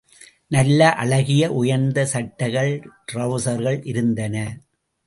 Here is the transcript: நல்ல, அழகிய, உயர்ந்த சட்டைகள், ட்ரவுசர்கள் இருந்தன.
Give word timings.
நல்ல, 0.47 0.93
அழகிய, 0.93 1.51
உயர்ந்த 1.51 2.05
சட்டைகள், 2.05 2.73
ட்ரவுசர்கள் 3.13 3.79
இருந்தன. 3.83 4.35